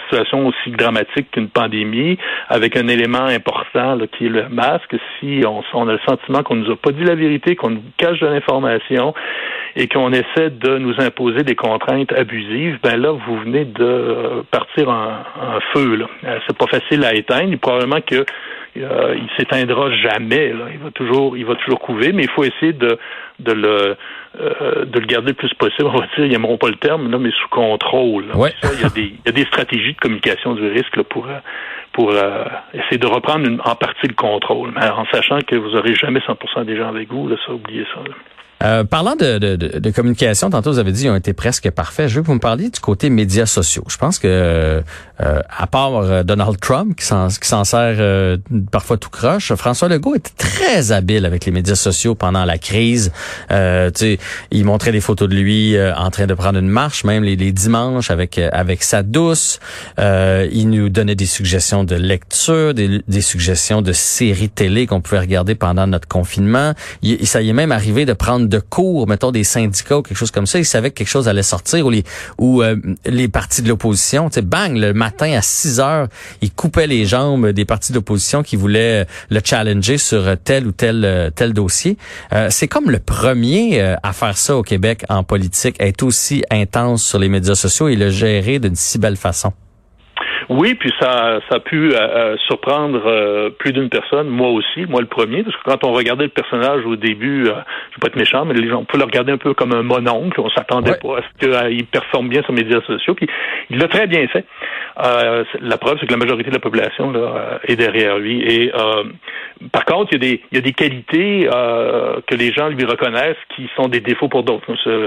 situation 0.06 0.47
aussi 0.47 0.70
dramatique 0.70 1.31
qu'une 1.31 1.49
pandémie, 1.49 2.19
avec 2.49 2.76
un 2.76 2.88
élément 2.88 3.25
important 3.25 3.94
là, 3.94 4.06
qui 4.06 4.26
est 4.26 4.31
le 4.31 4.49
masque, 4.49 4.97
si 5.20 5.43
on, 5.47 5.88
a 5.88 5.93
le 5.93 6.00
sentiment 6.06 6.43
qu'on 6.43 6.56
nous 6.56 6.70
a 6.70 6.76
pas 6.76 6.93
dit 6.93 7.05
la 7.05 7.14
vérité, 7.14 7.56
qu'on 7.56 7.70
nous 7.70 7.82
cache 7.97 8.20
de 8.20 8.26
l'information, 8.26 9.14
et 9.76 9.88
qu'on 9.88 10.12
essaie 10.12 10.50
de 10.50 10.79
nous 10.79 10.94
imposer 11.00 11.43
des 11.43 11.55
contraintes 11.55 12.12
abusives, 12.12 12.79
ben 12.82 12.97
là, 12.97 13.12
vous 13.12 13.37
venez 13.41 13.64
de 13.64 14.43
partir 14.50 14.88
en, 14.88 15.61
feu. 15.73 15.99
Euh, 16.25 16.38
c'est 16.47 16.56
pas 16.56 16.67
facile 16.67 17.05
à 17.05 17.14
éteindre. 17.14 17.56
Probablement 17.59 18.00
que 18.00 18.25
euh, 18.82 19.17
il 19.17 19.28
s'éteindra 19.37 19.90
jamais. 19.93 20.52
Là. 20.52 20.67
Il 20.73 20.78
va 20.78 20.90
toujours, 20.90 21.37
il 21.37 21.44
va 21.44 21.55
toujours 21.56 21.81
couver, 21.81 22.12
mais 22.12 22.25
il 22.25 22.31
faut 22.31 22.44
essayer 22.44 22.73
de, 22.73 22.99
de 23.38 23.52
le 23.52 23.96
euh, 24.38 24.84
de 24.84 24.99
le 24.99 25.06
garder 25.06 25.28
le 25.28 25.34
plus 25.34 25.52
possible. 25.55 25.88
On 25.93 25.99
va 25.99 26.06
dire, 26.06 26.26
ils 26.26 26.31
n'aimeront 26.31 26.58
pas 26.58 26.69
le 26.69 26.76
terme, 26.76 27.11
là, 27.11 27.19
mais 27.19 27.31
sous 27.31 27.49
contrôle. 27.49 28.26
Ouais. 28.34 28.52
il, 28.75 28.82
y 28.82 28.84
a 28.84 28.88
des, 28.90 29.02
il 29.02 29.26
y 29.26 29.28
a 29.28 29.32
des 29.32 29.44
stratégies 29.44 29.94
de 29.94 29.99
communication 29.99 30.55
du 30.55 30.67
risque 30.69 30.96
là, 30.96 31.05
pour 31.05 31.26
pour 31.93 32.12
essayer 32.75 32.99
de 32.99 33.06
reprendre 33.06 33.49
en 33.64 33.75
partie 33.75 34.06
le 34.06 34.14
contrôle, 34.14 34.70
mais 34.75 34.87
en 34.90 35.06
sachant 35.06 35.38
que 35.40 35.56
vous 35.56 35.70
n'aurez 35.70 35.94
jamais 35.94 36.20
100% 36.20 36.67
des 36.67 36.76
gens 36.76 36.88
avec 36.88 37.11
vous. 37.11 37.26
Là, 37.26 37.37
ça, 37.46 37.55
oubliez 37.55 37.87
ça. 37.94 38.00
Là. 38.06 38.14
Euh, 38.62 38.85
parlant 38.85 39.17
de, 39.17 39.38
de, 39.38 39.56
de, 39.56 39.91
communication, 39.91 40.49
tantôt 40.49 40.73
vous 40.73 40.79
avez 40.79 40.93
dit 40.93 41.03
qu'ils 41.03 41.11
ont 41.11 41.17
été 41.17 41.35
presque 41.35 41.70
parfaits. 41.70 42.08
Je 42.08 42.17
veux 42.17 42.23
que 42.23 42.26
vous 42.26 42.35
me 42.35 42.41
parliez 42.41 42.70
du 42.70 42.81
côté 42.81 43.11
médias 43.11 43.44
sociaux. 43.44 43.85
Je 43.88 43.99
pense 43.99 44.19
que 44.19 44.82
euh, 45.20 45.41
à 45.56 45.67
part 45.67 45.97
euh, 45.97 46.23
Donald 46.23 46.58
Trump 46.61 46.97
qui 46.97 47.05
s'en 47.05 47.29
sert 47.64 47.97
euh, 47.99 48.38
parfois 48.70 48.97
tout 48.97 49.11
croche, 49.11 49.55
François 49.55 49.88
Legault 49.88 50.14
était 50.14 50.32
très 50.37 50.93
habile 50.93 51.26
avec 51.26 51.44
les 51.44 51.53
médias 51.53 51.75
sociaux 51.75 52.14
pendant 52.14 52.44
la 52.44 52.56
crise. 52.56 53.12
Euh, 53.50 53.91
il 54.50 54.64
montrait 54.64 54.93
des 54.93 55.00
photos 55.00 55.29
de 55.29 55.35
lui 55.35 55.76
en 55.97 56.11
train 56.11 56.26
de 56.26 56.35
prendre 56.35 56.59
une 56.59 56.69
marche, 56.69 57.05
même 57.05 57.25
les, 57.25 57.37
les 57.37 57.52
dimanches 57.52 58.11
avec 58.11 58.38
avec 58.38 58.82
sa 58.82 59.02
douce. 59.02 59.61
il 59.99 60.70
nous 60.70 60.88
donnait 60.88 61.14
des 61.14 61.26
suggestions 61.26 61.85
de 61.85 61.94
lecture, 61.97 62.75
des, 62.75 63.02
des 63.06 63.20
suggestions 63.20 63.82
de 63.82 63.93
séries 63.93 64.49
télé 64.49 64.87
qu'on 64.87 65.00
pouvait 65.00 65.20
regarder 65.20 65.55
pendant 65.55 65.87
notre 65.87 66.09
confinement. 66.09 66.73
Il, 67.02 67.26
ça 67.26 67.43
y 67.43 67.50
est 67.50 67.55
même 67.55 67.73
arrivé 67.73 68.05
de 68.05 68.12
prendre 68.12 68.45
de 68.48 68.58
cours, 68.58 69.08
mettons 69.08 69.32
des 69.32 69.44
syndicats 69.44 69.98
ou 69.98 70.02
quelque 70.02 70.16
chose 70.16 70.31
comme 70.31 70.46
ça, 70.46 70.58
ils 70.58 70.64
savaient 70.64 70.90
que 70.90 70.96
quelque 70.96 71.08
chose 71.08 71.28
allait 71.28 71.43
sortir 71.43 71.87
ou 71.87 71.90
les 71.90 72.04
ou 72.38 72.62
euh, 72.62 72.76
les 73.04 73.28
partis 73.28 73.62
de 73.62 73.69
l'opposition, 73.69 74.28
tu 74.28 74.34
sais, 74.34 74.43
bang, 74.43 74.76
le 74.76 74.93
matin 74.93 75.32
à 75.32 75.43
6 75.43 75.81
heures, 75.81 76.08
ils 76.43 76.50
coupaient 76.50 76.87
les 76.87 77.06
jambes 77.06 77.48
des 77.48 77.64
partis 77.64 77.93
de 77.93 77.96
l'opposition 77.98 78.43
qui 78.43 78.56
voulaient 78.56 79.02
euh, 79.02 79.04
le 79.31 79.40
challenger 79.43 79.98
sur 79.98 80.37
tel 80.43 80.66
ou 80.66 80.72
tel 80.72 81.04
euh, 81.04 81.31
tel 81.31 81.52
dossier. 81.52 81.96
c'est 82.50 82.69
comme 82.69 82.90
le 82.90 82.98
premier 82.98 83.96
à 84.02 84.12
faire 84.12 84.37
ça 84.37 84.56
au 84.56 84.62
Québec 84.62 85.04
en 85.08 85.22
politique, 85.25 85.76
être 85.81 86.02
aussi 86.02 86.42
intense 86.50 87.02
sur 87.04 87.19
les 87.19 87.28
médias 87.28 87.54
sociaux 87.54 87.88
et 87.88 87.96
le 87.96 88.10
gérer 88.10 88.58
d'une 88.58 88.76
si 88.76 88.99
belle 88.99 89.16
façon. 89.16 89.52
Oui, 90.48 90.75
puis 90.75 90.93
ça, 91.00 91.40
ça 91.48 91.56
a 91.56 91.60
pu 91.60 91.93
euh, 91.93 91.98
euh, 91.98 92.37
surprendre 92.46 93.02
euh, 93.04 93.50
plus 93.50 93.72
d'une 93.72 93.88
personne, 93.88 94.28
moi 94.28 94.48
aussi, 94.50 94.87
moi 94.88 95.00
le 95.00 95.08
premier, 95.08 95.43
parce 95.43 95.56
que 95.56 95.62
quand 95.64 95.82
on 95.84 95.93
regardait 95.93 96.25
le 96.25 96.31
personnage 96.31 96.84
au 96.87 96.94
début, 96.94 97.46
je 97.46 97.50
vais 97.50 98.00
pas 98.00 98.06
être 98.06 98.16
méchant, 98.16 98.44
mais 98.44 98.54
les 98.54 98.69
gens 98.69 98.84
pouvaient 98.84 99.00
le 99.00 99.06
regarder 99.06 99.32
un 99.32 99.38
peu 99.38 99.54
comme 99.54 99.72
un 99.72 99.82
mononcle, 99.82 100.40
on 100.40 100.48
s'attendait 100.50 100.98
pas 101.02 101.19
à 101.19 101.22
ce 101.22 101.46
qu'il 101.46 101.87
performe 101.87 102.28
bien 102.28 102.43
sur 102.43 102.52
les 102.52 102.62
médias 102.62 102.81
sociaux, 102.82 103.14
puis 103.14 103.26
il 103.70 103.78
l'a 103.78 103.88
très 103.88 104.06
bien 104.06 104.26
fait. 104.28 104.44
la 104.96 105.78
preuve, 105.78 105.98
c'est 106.00 106.06
que 106.06 106.12
la 106.12 106.19
majorité 106.19 106.50
de 106.50 106.54
la 106.54 106.60
population 106.60 107.10
là, 107.10 107.60
est 107.64 107.76
derrière 107.76 108.19
lui. 108.19 108.42
Et 108.42 108.72
par 109.72 109.84
contre, 109.84 110.12
il 110.12 110.22
y 110.22 110.26
a 110.26 110.31
des, 110.31 110.42
il 110.52 110.54
y 110.56 110.58
a 110.58 110.62
des 110.62 110.72
qualités 110.72 111.49
que 112.26 112.34
les 112.37 112.52
gens 112.52 112.69
lui 112.69 112.84
reconnaissent 112.84 113.37
qui 113.56 113.69
sont 113.75 113.88
des 113.88 114.00
défauts 114.00 114.28
pour 114.28 114.44
d'autres. 114.44 114.66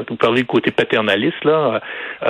Vous 0.09 0.15
parlez 0.15 0.42
du 0.42 0.47
côté 0.47 0.71
paternaliste, 0.71 1.44
là. 1.45 1.80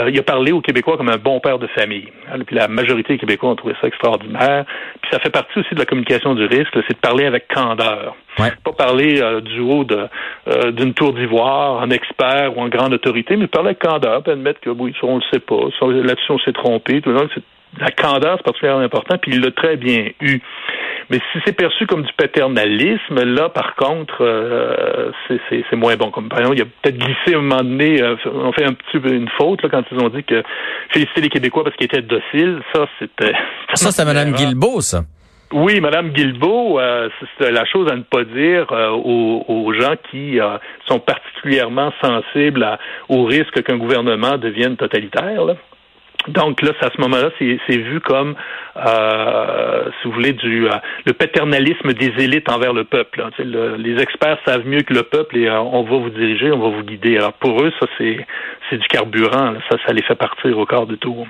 il 0.08 0.18
a 0.20 0.24
parlé 0.24 0.52
aux 0.52 0.62
Québécois 0.62 0.98
comme 0.98 1.10
un 1.10 1.18
bon 1.18 1.40
père 1.40 1.58
de 1.58 1.68
famille. 1.68 2.10
Puis 2.46 2.56
la 2.56 2.68
majorité 2.68 2.99
majorité 3.00 3.14
des 3.14 3.20
Québécois 3.20 3.50
ont 3.50 3.56
trouvé 3.56 3.76
ça 3.82 3.88
extraordinaire. 3.88 4.66
Puis 5.02 5.12
ça 5.12 5.20
fait 5.20 5.30
partie 5.30 5.60
aussi 5.60 5.74
de 5.74 5.80
la 5.80 5.86
communication 5.86 6.36
du 6.36 6.46
risque, 6.46 6.74
c'est 6.74 6.94
de 6.94 7.00
parler 7.00 7.26
avec 7.26 7.48
candeur. 7.48 8.16
Pas 8.38 8.72
parler 8.78 9.22
euh, 9.22 9.42
du 9.42 9.60
haut 9.60 9.86
euh, 9.92 10.72
d'une 10.72 10.94
tour 10.94 11.14
d'ivoire, 11.14 11.82
en 11.82 11.90
expert 11.90 12.58
ou 12.58 12.62
en 12.62 12.70
grande 12.70 12.94
autorité, 12.94 13.36
mais 13.36 13.48
parler 13.48 13.70
avec 13.70 13.80
candeur, 13.80 14.24
puis 14.24 14.32
admettre 14.32 14.60
que 14.62 14.70
oui, 14.70 14.94
ça, 15.00 15.08
on 15.08 15.18
le 15.18 15.24
sait 15.32 15.40
pas, 15.40 15.70
là-dessus 15.82 16.32
on 16.32 16.40
s'est 16.40 16.54
trompé. 16.54 17.02
Tout 17.02 17.12
la 17.80 17.92
candeur, 17.92 18.36
c'est 18.38 18.44
particulièrement 18.44 18.84
important, 18.84 19.18
puis 19.18 19.34
il 19.34 19.42
l'a 19.42 19.52
très 19.52 19.78
bien 19.78 20.10
eu. 20.22 20.40
Mais 21.10 21.20
si 21.32 21.40
c'est 21.44 21.54
perçu 21.54 21.88
comme 21.88 22.04
du 22.04 22.14
paternalisme, 22.14 23.24
là, 23.24 23.50
par 23.50 23.76
contre, 23.76 24.22
euh, 24.22 25.12
c'est 25.50 25.76
moins 25.76 25.96
bon. 25.96 26.12
Comme 26.12 26.30
par 26.30 26.40
exemple, 26.40 26.58
il 26.58 26.60
y 26.60 26.64
a 26.64 26.68
peut-être 26.82 26.98
glissé 26.98 27.34
à 27.34 27.38
un 27.40 27.42
moment 27.42 27.64
donné, 27.64 28.02
euh, 28.02 28.16
on 28.26 28.52
fait 28.52 28.66
un 28.66 28.74
petit 28.74 29.00
peu 29.00 29.12
une 29.12 29.30
faute 29.30 29.64
là, 29.64 29.70
quand 29.70 29.84
ils 29.92 30.00
ont 30.00 30.10
dit 30.10 30.24
que 30.24 30.44
féliciter 30.94 31.22
les 31.22 31.30
Québécois 31.30 31.64
parce 31.64 31.76
qu'ils 31.78 31.86
étaient 31.86 32.04
dociles. 32.04 32.62
Ça, 32.74 32.86
c'était... 33.00 33.34
Ça, 33.74 33.92
c'est 33.92 34.06
Mme 34.06 34.34
Guilbeault, 34.34 34.82
ça. 34.82 35.02
Oui, 35.52 35.82
Madame 35.82 36.10
Guilbeault, 36.10 36.80
euh, 36.80 37.10
c'est 37.40 37.50
la 37.50 37.66
chose 37.66 37.92
à 37.92 37.96
ne 37.96 38.04
pas 38.04 38.24
dire 38.24 38.68
aux, 38.72 39.44
aux, 39.48 39.74
gens 39.74 39.96
qui 40.12 40.38
sont 40.86 41.00
particulièrement 41.00 41.92
sensibles 42.00 42.64
à, 42.64 42.78
au 43.08 43.24
risque 43.24 43.64
qu'un 43.64 43.78
gouvernement 43.78 44.38
devienne 44.38 44.78
totalitaire. 44.78 45.44
Là. 45.44 45.56
Donc 46.28 46.62
là, 46.62 46.72
à 46.82 46.90
ce 46.94 47.02
moment-là, 47.02 47.30
c'est 47.40 47.78
vu 47.78 48.02
comme, 48.02 48.36
euh, 48.76 49.86
si 50.02 50.08
vous 50.08 50.14
voulez, 50.14 50.34
du 50.34 50.68
euh, 50.68 50.74
le 51.06 51.14
paternalisme 51.14 51.94
des 51.94 52.12
élites 52.22 52.50
envers 52.52 52.74
le 52.74 52.84
peuple. 52.84 53.24
les 53.40 54.02
experts 54.02 54.38
savent 54.46 54.68
mieux 54.68 54.82
que 54.82 54.94
le 54.94 55.04
peuple 55.04 55.38
et 55.38 55.48
euh, 55.48 55.60
on 55.60 55.84
va 55.84 55.98
vous 55.98 56.10
diriger, 56.10 56.52
on 56.52 56.60
va 56.60 56.70
vous 56.70 56.84
guider. 56.84 57.18
Alors 57.18 57.34
pour 57.34 57.62
eux, 57.64 57.72
ça 57.80 57.88
c'est 57.98 58.26
c'est 58.70 58.78
du 58.78 58.88
carburant. 58.88 59.54
Ça, 59.70 59.78
ça 59.86 59.94
les 59.94 60.02
fait 60.02 60.16
partir 60.16 60.58
au 60.58 60.66
quart 60.66 60.86
de 60.86 60.96
tour. 60.96 61.28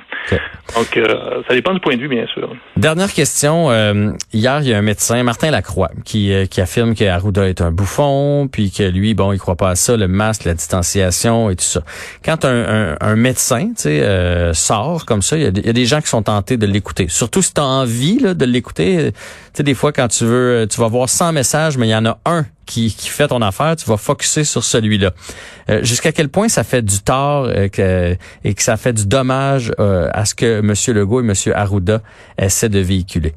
Donc 0.75 0.97
euh, 0.97 1.41
ça 1.47 1.53
dépend 1.53 1.73
du 1.73 1.79
point 1.79 1.95
de 1.95 2.01
vue, 2.01 2.07
bien 2.07 2.25
sûr. 2.27 2.55
Dernière 2.77 3.11
question. 3.13 3.71
hier, 4.33 4.59
il 4.61 4.67
y 4.67 4.73
a 4.73 4.77
un 4.77 4.81
médecin, 4.81 5.23
Martin 5.23 5.51
Lacroix, 5.51 5.89
qui 6.05 6.33
qui 6.49 6.61
affirme 6.61 6.95
que 6.95 7.05
Arruda 7.05 7.47
est 7.47 7.61
un 7.61 7.71
bouffon, 7.71 8.47
puis 8.51 8.71
que 8.71 8.83
lui, 8.83 9.13
bon, 9.13 9.31
il 9.31 9.39
croit 9.39 9.55
pas 9.55 9.69
à 9.69 9.75
ça, 9.75 9.97
le 9.97 10.07
masque, 10.07 10.45
la 10.45 10.53
distanciation 10.53 11.49
et 11.49 11.55
tout 11.55 11.63
ça. 11.63 11.81
Quand 12.23 12.45
un, 12.45 12.91
un, 12.91 12.95
un 12.99 13.15
médecin, 13.15 13.69
tu 13.69 13.83
sais, 13.83 14.53
sort 14.53 15.05
comme 15.05 15.21
ça, 15.21 15.37
il 15.37 15.43
y, 15.43 15.69
a 15.69 15.73
des, 15.73 15.85
gens 15.85 16.01
qui 16.01 16.07
sont 16.07 16.23
tentés 16.23 16.57
de 16.57 16.65
l'écouter. 16.65 17.07
Surtout 17.07 17.41
si 17.41 17.53
tu 17.53 17.61
as 17.61 17.65
envie 17.65 18.17
de 18.17 18.45
l'écouter. 18.45 19.11
Tu 19.13 19.19
sais, 19.53 19.63
des 19.63 19.73
fois, 19.73 19.91
quand 19.91 20.07
tu 20.07 20.25
veux, 20.25 20.67
tu 20.69 20.79
vas 20.79 20.87
voir 20.87 21.09
100 21.09 21.33
messages, 21.33 21.77
mais 21.77 21.87
il 21.87 21.91
y 21.91 21.95
en 21.95 22.05
a 22.05 22.17
un 22.25 22.45
qui, 22.69 22.95
qui 22.95 23.09
fait 23.09 23.27
ton 23.27 23.41
affaire, 23.41 23.75
tu 23.75 23.85
vas 23.89 23.97
focuser 23.97 24.43
sur 24.43 24.63
celui-là. 24.63 25.11
Euh, 25.69 25.83
jusqu'à 25.83 26.11
quel 26.11 26.29
point 26.29 26.47
ça 26.47 26.63
fait 26.63 26.83
du 26.83 27.01
tort 27.03 27.45
euh, 27.45 27.67
que, 27.67 28.15
et 28.43 28.53
que 28.53 28.61
ça 28.61 28.77
fait 28.77 28.93
du 28.93 29.07
dommage 29.07 29.71
euh, 29.79 30.07
à 30.13 30.25
ce 30.25 30.35
que 30.35 30.59
M. 30.59 30.73
Legault 30.95 31.21
et 31.21 31.25
M. 31.25 31.33
Arruda 31.55 32.01
essaient 32.37 32.69
de 32.69 32.79
véhiculer? 32.79 33.33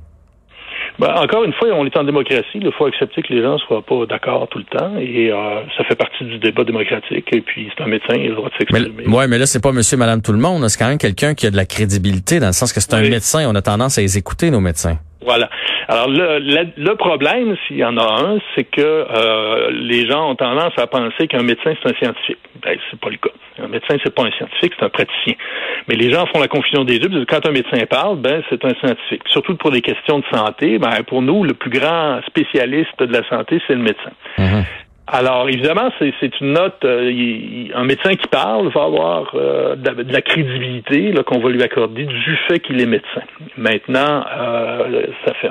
Ben, 0.99 1.09
encore 1.15 1.45
une 1.45 1.55
fois, 1.55 1.69
on 1.73 1.87
est 1.87 1.97
en 1.97 2.05
démocratie. 2.05 2.45
Il 2.55 2.71
faut 2.73 2.85
accepter 2.85 3.23
que 3.23 3.33
les 3.33 3.43
gens 3.43 3.55
ne 3.55 3.59
soient 3.59 3.83
pas 3.83 4.05
d'accord 4.07 4.47
tout 4.49 4.59
le 4.59 4.65
temps. 4.65 4.99
Et 4.99 5.33
euh, 5.33 5.63
ça 5.77 5.85
fait 5.85 5.95
partie 5.95 6.25
du 6.25 6.39
débat 6.39 6.65
démocratique. 6.65 7.27
Et 7.33 7.41
puis, 7.41 7.71
c'est 7.75 7.83
un 7.83 7.87
médecin, 7.87 8.15
il 8.15 8.27
a 8.27 8.29
le 8.29 8.35
droit 8.35 8.51
de 8.51 8.55
s'exprimer. 8.59 9.05
Oui, 9.07 9.25
mais 9.29 9.39
là, 9.39 9.47
c'est 9.47 9.63
pas 9.63 9.73
monsieur, 9.73 9.97
madame, 9.97 10.21
tout 10.21 10.33
le 10.33 10.39
monde. 10.39 10.69
C'est 10.69 10.79
quand 10.79 10.89
même 10.89 10.99
quelqu'un 10.99 11.35
qui 11.35 11.47
a 11.47 11.51
de 11.51 11.57
la 11.57 11.65
crédibilité, 11.65 12.41
dans 12.41 12.49
le 12.49 12.53
sens 12.53 12.73
que 12.75 12.81
c'est 12.81 12.93
un 12.93 13.01
médecin. 13.01 13.49
On 13.49 13.55
a 13.55 13.63
tendance 13.63 13.97
à 13.97 14.03
les 14.03 14.19
écouter, 14.19 14.51
nos 14.51 14.61
médecins. 14.61 14.99
Voilà. 15.25 15.49
Alors 15.89 16.09
le, 16.09 16.39
le, 16.77 16.95
problème, 16.97 17.57
s'il 17.67 17.77
y 17.77 17.85
en 17.85 17.97
a 17.97 18.23
un, 18.23 18.39
c'est 18.55 18.65
que 18.65 18.81
euh, 18.81 19.71
les 19.73 20.07
gens 20.07 20.31
ont 20.31 20.35
tendance 20.35 20.73
à 20.77 20.87
penser 20.87 21.27
qu'un 21.29 21.43
médecin 21.43 21.75
c'est 21.83 21.91
un 21.91 21.95
scientifique. 21.95 22.39
Ben, 22.63 22.79
c'est 22.91 23.01
pas 23.01 23.11
le 23.11 23.17
cas. 23.17 23.31
Un 23.63 23.69
médecin 23.69 23.97
c'est 24.03 24.15
pas 24.15 24.23
un 24.23 24.31
scientifique, 24.31 24.73
c'est 24.79 24.85
un 24.85 24.91
praticien. 24.91 25.35
Mais 25.89 25.95
les 25.95 26.11
gens 26.11 26.27
font 26.27 26.41
la 26.41 26.49
confusion 26.49 26.85
des 26.85 26.99
deux. 26.99 27.09
Parce 27.09 27.25
que 27.25 27.35
quand 27.35 27.47
un 27.49 27.53
médecin 27.53 27.85
parle, 27.87 28.19
ben 28.19 28.43
c'est 28.51 28.65
un 28.65 28.75
scientifique. 28.75 29.23
Surtout 29.29 29.57
pour 29.57 29.71
des 29.71 29.81
questions 29.81 30.19
de 30.19 30.25
santé. 30.33 30.79
Ben 30.79 31.03
pour 31.07 31.23
nous, 31.23 31.45
le 31.45 31.55
plus 31.55 31.71
grand 31.71 32.21
spécialiste 32.27 32.99
de 32.99 33.13
la 33.13 33.29
santé, 33.29 33.61
c'est 33.67 33.75
le 33.75 33.83
médecin. 33.83 34.13
Mm-hmm. 34.39 34.65
Alors, 35.15 35.47
évidemment, 35.47 35.91
c'est 35.99 36.41
une 36.41 36.55
note. 36.55 36.83
Euh, 36.87 37.69
un 37.75 37.85
médecin 37.85 38.15
qui 38.15 38.27
parle 38.29 38.69
va 38.69 38.85
avoir 38.85 39.35
euh, 39.35 39.77
de, 39.77 40.11
la, 40.11 40.23
crédibilité 40.23 41.13
qu'on 41.27 41.39
va 41.39 41.51
lui 41.51 41.63
accorder 41.63 42.07
du 42.07 42.37
fait 42.49 42.61
qu'il 42.61 42.81
est 42.81 42.87
médecin. 42.87 43.21
Maintenant, 43.59 44.25
euh, 44.35 45.09
ça 45.27 45.35
fait. 45.35 45.51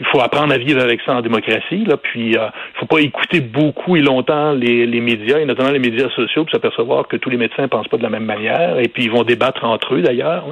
Il 0.00 0.06
faut 0.06 0.20
apprendre 0.20 0.52
à 0.52 0.58
vivre 0.58 0.80
avec 0.80 1.00
ça 1.04 1.14
en 1.14 1.22
démocratie. 1.22 1.84
Là, 1.84 1.96
puis, 1.96 2.30
il 2.30 2.50
faut 2.74 2.86
pas 2.86 3.00
écouter 3.00 3.40
beaucoup 3.40 3.96
et 3.96 4.00
longtemps 4.00 4.52
les, 4.52 5.00
médias, 5.00 5.38
et 5.38 5.44
notamment 5.44 5.70
les 5.70 5.78
médias 5.78 6.08
sociaux, 6.10 6.44
pour 6.44 6.52
s'apercevoir 6.52 7.08
que 7.08 7.16
tous 7.16 7.30
les 7.30 7.36
médecins 7.36 7.68
pensent 7.68 7.88
pas 7.88 7.96
de 7.96 8.02
la 8.02 8.10
même 8.10 8.24
manière. 8.24 8.78
Et 8.78 8.88
puis, 8.88 9.04
ils 9.04 9.10
vont 9.10 9.24
débattre 9.24 9.64
entre 9.64 9.94
eux 9.94 10.02
d'ailleurs. 10.02 10.44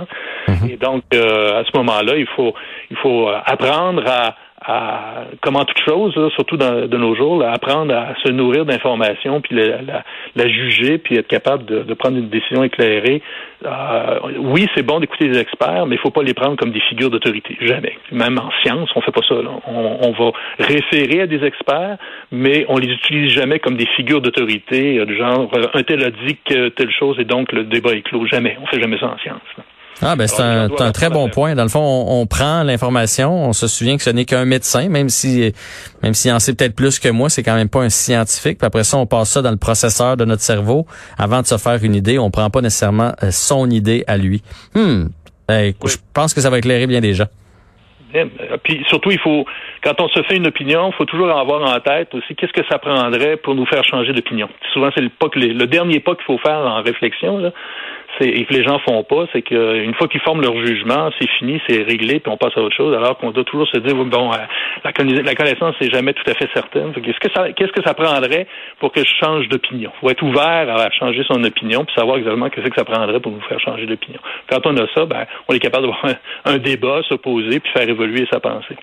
Mm-hmm. 0.49 0.73
Et 0.73 0.77
donc, 0.77 1.03
à 1.13 1.63
ce 1.65 1.77
moment-là, 1.77 2.17
il 2.17 2.27
faut, 2.27 2.55
il 2.91 2.97
faut 2.97 3.29
apprendre 3.29 4.03
à 4.07 4.37
à, 4.67 5.27
comment 5.43 5.65
toute 5.65 5.79
chose, 5.87 6.13
surtout 6.35 6.57
dans, 6.57 6.89
de 6.89 6.97
nos 6.97 7.15
jours, 7.15 7.43
apprendre 7.45 7.95
à 7.95 8.15
se 8.25 8.31
nourrir 8.31 8.65
d'informations, 8.65 9.41
puis 9.41 9.55
la, 9.55 10.49
juger, 10.49 10.99
puis 10.99 11.17
être 11.17 11.29
capable 11.29 11.65
de, 11.65 11.95
prendre 11.95 12.19
une 12.19 12.29
décision 12.29 12.65
éclairée. 12.65 13.23
Euh, 13.65 14.19
oui, 14.39 14.67
c'est 14.75 14.83
bon 14.83 15.01
d'écouter 15.01 15.29
des 15.29 15.39
experts, 15.39 15.87
mais 15.87 15.97
il 15.97 15.99
faut 15.99 16.11
pas 16.11 16.23
les 16.23 16.35
prendre 16.35 16.57
comme 16.57 16.73
des 16.73 16.81
figures 16.81 17.11
d'autorité. 17.11 17.57
Jamais. 17.61 17.97
Même 18.13 18.39
en 18.39 18.51
science, 18.63 18.91
on 18.97 19.01
fait 19.01 19.13
pas 19.13 19.23
ça. 19.29 19.36
On, 19.67 19.99
on, 20.03 20.13
va 20.13 20.33
référer 20.59 21.23
à 21.23 21.27
des 21.27 21.45
experts, 21.45 21.97
mais 22.33 22.65
on 22.69 22.79
les 22.79 22.89
utilise 22.89 23.33
jamais 23.33 23.59
comme 23.59 23.77
des 23.77 23.87
figures 23.97 24.21
d'autorité, 24.21 25.05
du 25.05 25.17
genre 25.17 25.51
un 25.75 25.83
tel 25.83 26.05
a 26.05 26.11
dit 26.11 26.37
que 26.45 26.69
telle 26.69 26.91
chose 26.91 27.17
et 27.19 27.25
donc 27.25 27.53
le 27.53 27.65
débat 27.65 27.93
est 27.93 28.03
clos. 28.03 28.27
Jamais. 28.27 28.57
On 28.63 28.67
fait 28.67 28.81
jamais 28.81 28.99
ça 28.99 29.07
en 29.07 29.19
science. 29.19 29.41
Ah 30.03 30.15
ben 30.15 30.27
c'est 30.27 30.43
un, 30.43 30.69
un, 30.79 30.93
très 30.93 31.09
bon 31.09 31.29
point. 31.31 31.55
Dans 31.55 31.63
le 31.63 31.71
fond, 31.71 31.81
on, 32.09 32.27
prend 32.27 32.63
l'information, 32.63 33.33
on 33.33 33.53
se 33.55 33.67
souvient 33.67 33.97
que 33.97 34.03
ce 34.03 34.11
n'est 34.11 34.27
qu'un 34.27 34.45
médecin, 34.45 34.89
même 34.89 35.09
si 35.09 35.53
même 36.03 36.13
s'il 36.13 36.33
en 36.33 36.39
sait 36.39 36.55
peut-être 36.55 36.75
plus 36.75 36.99
que 36.99 37.09
moi, 37.09 37.31
c'est 37.31 37.43
quand 37.43 37.55
même 37.55 37.71
pas 37.71 37.81
un 37.81 37.89
scientifique. 37.89 38.59
Puis 38.59 38.67
après 38.67 38.85
ça, 38.85 38.99
on 38.99 39.07
passe 39.07 39.31
ça 39.31 39.43
dans 39.43 39.51
le 39.51 39.57
processeur 39.57 40.17
de 40.17 40.25
notre 40.25 40.43
cerveau 40.43 40.87
avant 41.17 41.41
de 41.41 41.47
se 41.47 41.57
faire 41.57 41.83
une 41.83 41.95
idée. 41.95 42.19
On 42.19 42.31
prend 42.31 42.51
pas 42.51 42.61
nécessairement 42.61 43.13
euh, 43.23 43.31
son 43.31 43.71
idée 43.71 44.05
à 44.07 44.19
lui. 44.19 44.43
Hmm. 44.75 45.07
Ben, 45.49 45.73
Je 45.85 45.97
pense 46.13 46.35
que 46.35 46.41
ça 46.41 46.51
va 46.51 46.59
éclairer 46.59 46.87
bien 46.87 47.01
déjà. 48.25 48.59
Puis 48.59 48.85
surtout, 48.89 49.11
quand 49.83 50.01
on 50.01 50.09
se 50.09 50.23
fait 50.23 50.37
une 50.37 50.47
opinion, 50.47 50.91
il 50.91 50.95
faut 50.95 51.05
toujours 51.05 51.31
avoir 51.31 51.63
en 51.63 51.81
tête 51.81 52.15
aussi 52.15 52.35
qu'est-ce 52.35 52.53
que 52.53 52.67
ça 52.71 52.79
prendrait 52.79 53.37
pour 53.37 53.55
nous 53.55 53.67
faire 53.67 53.85
changer 53.85 54.13
d'opinion. 54.13 54.49
Souvent, 54.73 54.91
c'est 54.95 55.03
le, 55.03 55.67
dernier 55.67 56.01
pas 56.01 56.15
qu'il 56.15 56.25
faut 56.25 56.39
faire 56.39 56.59
en 56.59 56.83
réflexion. 56.83 57.53
Et 58.21 58.45
que 58.45 58.55
les 58.55 58.65
gens 58.65 58.79
font 58.81 59.03
pas, 59.05 59.27
c'est 59.33 59.43
qu'une 59.43 59.95
fois 59.95 60.09
qu'ils 60.09 60.21
forment 60.21 60.43
leur 60.43 60.57
jugement, 60.65 61.11
c'est 61.19 61.29
fini, 61.39 61.61
c'est 61.69 61.83
réglé, 61.83 62.21
puis 62.21 62.33
on 62.33 62.37
passe 62.37 62.57
à 62.57 62.61
autre 62.61 62.75
chose, 62.75 62.95
alors 62.97 63.19
qu'on 63.19 63.31
doit 63.31 63.45
toujours 63.45 63.69
se 63.69 63.79
dire, 63.79 63.95
bon, 63.95 64.33
euh, 64.33 64.37
la, 64.85 64.93
connaissance 65.35 65.75
n'est 65.81 65.91
jamais 65.91 66.13
tout 66.13 66.29
à 66.31 66.35
fait 66.35 66.49
certaine. 66.55 66.93
Qu'est-ce 66.93 67.21
que 67.21 67.33
ça, 67.35 67.53
qu'est-ce 67.53 67.93
prendrait 67.95 68.47
pour 68.79 68.93
que 68.93 69.01
je 69.01 69.13
change 69.23 69.49
d'opinion? 69.49 69.91
Faut 70.01 70.11
être 70.11 70.23
ouvert 70.23 70.69
à 70.69 70.91
changer 70.91 71.25
son 71.25 71.43
opinion, 71.45 71.85
puis 71.85 71.95
savoir 71.95 72.19
exactement 72.19 72.49
qu'est-ce 72.49 72.69
que 72.69 72.77
ça 72.77 72.85
prendrait 72.85 73.21
pour 73.21 73.33
nous 73.33 73.41
faire 73.43 73.61
changer 73.61 73.87
d'opinion. 73.87 74.21
Quand 74.51 74.67
on 74.67 74.77
a 74.77 74.87
ça, 74.95 75.05
ben, 75.07 75.27
on 75.49 75.55
est 75.55 75.59
capable 75.59 75.87
d'avoir 75.87 76.05
un, 76.05 76.55
un 76.55 76.59
débat, 76.59 77.01
s'opposer, 77.09 77.61
puis 77.61 77.73
faire 77.73 77.89
évoluer 77.89 78.27
sa 78.31 78.41
pensée. 78.41 78.77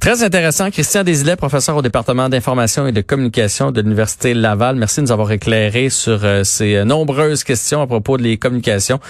Très 0.00 0.22
intéressant. 0.22 0.70
Christian 0.70 1.04
Desilets, 1.04 1.36
professeur 1.36 1.76
au 1.76 1.82
département 1.82 2.28
d'information 2.28 2.86
et 2.86 2.92
de 2.92 3.00
communication 3.00 3.70
de 3.70 3.80
l'Université 3.80 4.34
Laval. 4.34 4.76
Merci 4.76 5.00
de 5.00 5.06
nous 5.06 5.12
avoir 5.12 5.32
éclairé 5.32 5.90
sur 5.90 6.24
euh, 6.24 6.44
ces 6.44 6.84
nombreuses 6.84 7.44
questions 7.44 7.82
à 7.82 7.86
propos 7.86 8.16
des 8.16 8.36
communications 8.36 9.00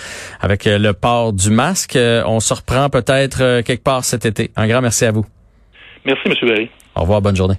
avec 0.40 0.66
euh, 0.66 0.78
le 0.78 0.92
port 0.92 1.32
du 1.32 1.50
masque. 1.50 1.96
Euh, 1.96 2.22
on 2.26 2.40
se 2.40 2.54
reprend 2.54 2.88
peut-être 2.88 3.60
quelque 3.62 3.82
part 3.82 4.04
cet 4.04 4.26
été. 4.26 4.50
Un 4.56 4.66
grand 4.66 4.80
merci 4.80 5.04
à 5.04 5.12
vous. 5.12 5.26
Merci, 6.04 6.22
M. 6.26 6.34
Barry. 6.42 6.70
Au 6.94 7.02
revoir. 7.02 7.20
Bonne 7.20 7.36
journée. 7.36 7.56